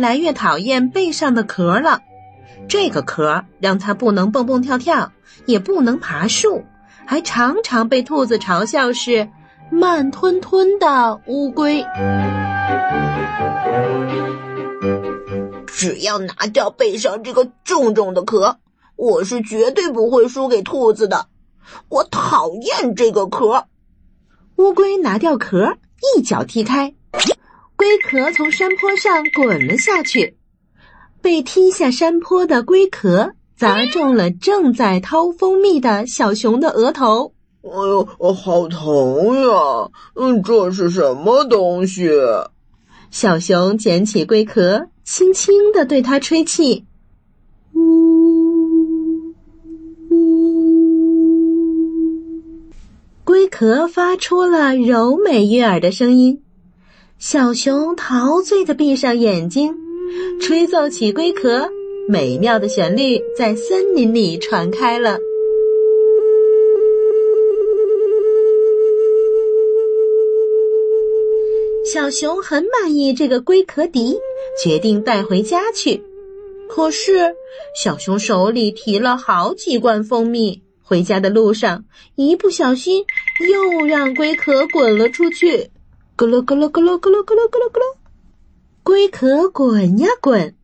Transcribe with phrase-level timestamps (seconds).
[0.00, 2.00] 来越讨厌背上的壳了，
[2.68, 5.12] 这个壳让它不能蹦蹦跳跳，
[5.46, 6.64] 也不能爬树，
[7.04, 9.28] 还常常被兔子嘲笑是
[9.70, 11.84] 慢吞吞的乌龟。
[15.66, 18.58] 只要拿掉背上这个重重的壳，
[18.96, 21.26] 我是绝对不会输给兔子的。
[21.88, 23.66] 我讨厌这个壳。
[24.56, 25.76] 乌龟拿掉壳，
[26.16, 26.92] 一脚踢开。
[27.80, 30.36] 龟壳从山坡上滚了下去，
[31.22, 37.32] 被踢下山坡的龟壳砸中了正在掏蜂蜜的小熊的额头。
[37.62, 39.90] 哎呦，好疼呀！
[40.14, 42.10] 嗯，这是什么东西？
[43.10, 46.84] 小熊捡起龟壳，轻轻地对它吹气，
[47.72, 49.32] 呜
[50.10, 50.44] 呜。
[53.24, 56.42] 龟壳发出了柔美悦耳的声音。
[57.20, 59.76] 小熊陶醉的闭上眼睛，
[60.40, 61.70] 吹奏起龟壳，
[62.08, 65.18] 美妙的旋律在森林里传开了。
[71.84, 74.18] 小熊很满意这个龟壳笛，
[74.64, 76.02] 决定带回家去。
[76.70, 77.34] 可是，
[77.76, 81.84] 小熊手里提了好几罐蜂蜜，回家的路上
[82.14, 83.04] 一不小心
[83.46, 85.70] 又让龟壳滚了出去。
[86.26, 87.96] 咯咯咯咯咯咯咯咯咯咯咯咯，
[88.82, 90.54] 龟壳滚呀滚，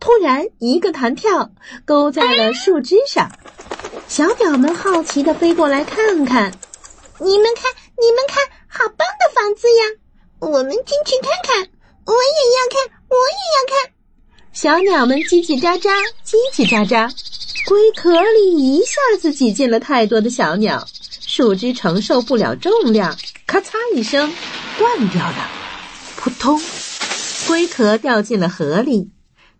[0.00, 1.50] 突然一个弹跳，
[1.84, 3.30] 勾在了树枝上。
[4.06, 6.52] 小鸟们好奇的飞过来看看，
[7.18, 9.84] 你们看，你们看，好棒的房子呀！
[10.40, 11.68] 我们进去看看，
[12.06, 13.92] 我也要看，我也要看。
[14.52, 15.90] 小鸟们叽叽喳喳，
[16.24, 17.10] 叽叽喳喳，
[17.66, 20.86] 龟壳里一下子挤进了太多的小鸟，
[21.20, 24.30] 树枝承受不了重量，咔嚓一声。
[24.78, 25.48] 断掉了，
[26.16, 26.60] 扑通，
[27.46, 29.10] 龟壳掉进了河里。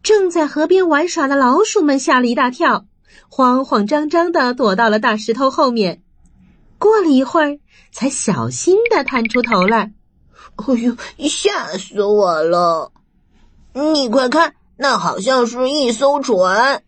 [0.02, 2.84] 正在河边玩耍的老鼠们吓了一大跳，
[3.28, 6.02] 慌慌张张的躲到了大石头后面。
[6.78, 7.58] 过了一会儿，
[7.92, 9.92] 才小心的探出头来。
[10.56, 10.96] 哎呦，
[11.28, 12.92] 吓死我了！
[13.72, 16.82] 你快看，那好像是一艘船。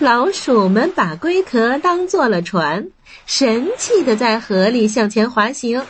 [0.00, 2.88] 老鼠们把龟壳当做了船，
[3.26, 5.84] 神气的在河里向前滑行。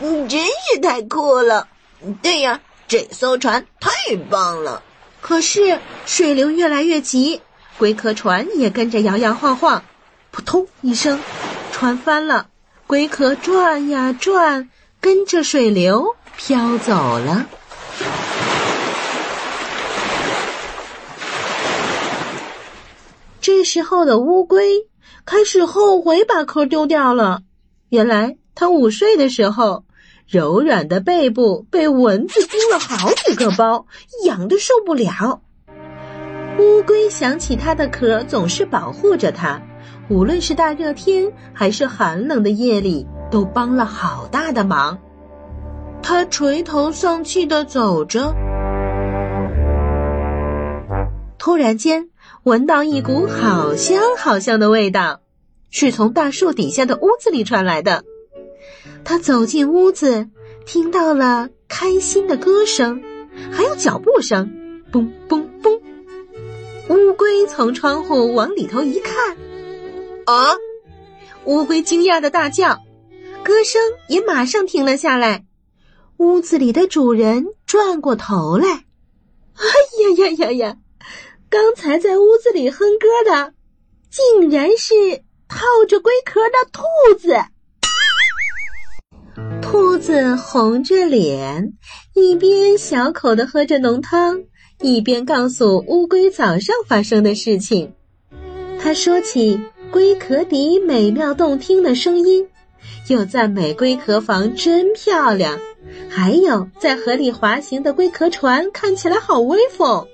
[0.00, 1.68] 嗯，真是太酷了！
[2.20, 3.90] 对呀，这艘船太
[4.28, 4.82] 棒了。
[5.20, 7.40] 可是水流越来越急，
[7.78, 9.84] 龟壳船也跟着摇摇晃晃。
[10.32, 11.20] 扑通一声，
[11.70, 12.48] 船翻了，
[12.88, 14.68] 龟壳转呀转，
[15.00, 17.46] 跟着水流飘走了。
[23.58, 24.86] 这时候的乌龟
[25.26, 27.40] 开始后悔把壳丢掉了。
[27.88, 29.82] 原来它午睡的时候，
[30.28, 33.86] 柔软的背部被蚊子叮了好几个包，
[34.24, 35.42] 痒得受不了。
[36.60, 39.60] 乌龟想起它的壳总是保护着它，
[40.08, 44.96] 无论是大热天还是寒冷的夜里，都帮了好大的忙。
[46.00, 48.32] 它垂头丧气的走着，
[51.38, 52.08] 突然间。
[52.48, 55.20] 闻到一股好香好香的味道，
[55.68, 58.04] 是从大树底下的屋子里传来的。
[59.04, 60.30] 他走进屋子，
[60.64, 63.02] 听到了开心的歌声，
[63.52, 64.50] 还有脚步声，
[64.90, 65.78] 嘣嘣嘣。
[66.88, 69.36] 乌龟从窗户往里头一看，
[70.24, 70.56] 啊！
[71.44, 72.78] 乌龟惊讶的大叫，
[73.44, 73.78] 歌声
[74.08, 75.44] 也马上停了下来。
[76.16, 78.68] 屋子里的主人转过头来，
[79.54, 79.66] 哎
[80.00, 80.76] 呀呀呀呀！
[81.50, 83.54] 刚才在屋子里哼歌的，
[84.10, 84.94] 竟然是
[85.48, 87.34] 套着龟壳的兔子。
[89.62, 91.72] 兔子红着脸，
[92.14, 94.42] 一边小口的喝着浓汤，
[94.82, 97.94] 一边告诉乌龟早上发生的事情。
[98.78, 99.58] 他说起
[99.90, 102.46] 龟壳底美妙动听的声音，
[103.08, 105.58] 又赞美龟壳房真漂亮，
[106.10, 110.06] 还有在河里滑行的龟壳船看起来好威风。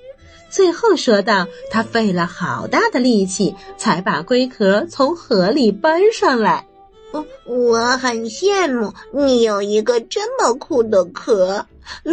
[0.49, 6.65] 最后说道：“他费了好大的力气，才把龟壳从河里搬上来。”
[7.11, 11.65] 我，我很羡慕你有一个这么酷的壳，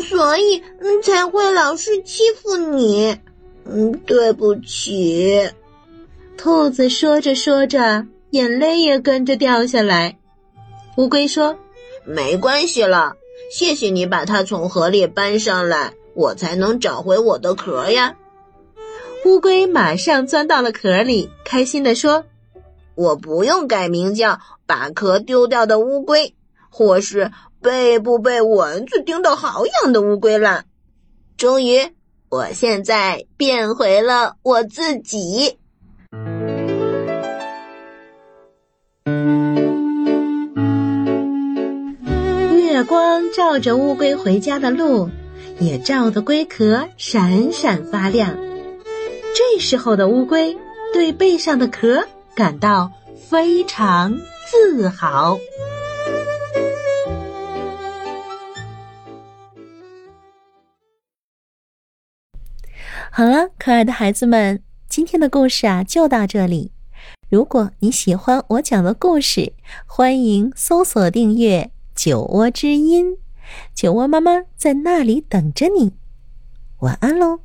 [0.09, 0.63] 所以
[1.03, 3.19] 才会老是欺负你。
[3.65, 5.51] 嗯，对不起。
[6.37, 10.19] 兔子说着说着，眼泪也跟着掉下来。
[10.97, 11.57] 乌龟说
[12.05, 13.15] ：“没关系了，
[13.53, 18.17] 谢谢你把它从河里搬上来，我才能找回我的壳呀。”
[19.25, 22.25] 乌龟马上钻到了壳里，开心地说
[22.97, 26.35] ：“我不用改名叫把壳丢掉的乌龟，
[26.71, 27.31] 或是
[27.61, 30.65] 被不被蚊子叮得好痒的乌龟了。
[31.37, 31.93] 终于，
[32.31, 35.57] 我现在变回了我自己。”
[42.57, 45.09] 月光照着乌龟回家的路，
[45.61, 48.37] 也照得龟壳闪闪发亮。
[49.35, 50.55] 这时候的乌龟
[50.93, 54.15] 对背上的壳感到非常
[54.47, 55.39] 自豪。
[63.11, 66.73] 好了，可爱的孩子们，今天的故事啊就到这里。
[67.31, 69.55] 如果你喜欢我讲的故事，
[69.87, 73.17] 欢迎搜索订阅“酒窝之音”，
[73.75, 75.95] 酒窝妈妈在那里等着你。
[76.81, 77.41] 晚安喽。